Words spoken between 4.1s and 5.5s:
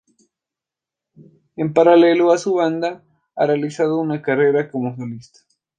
carrera como solista.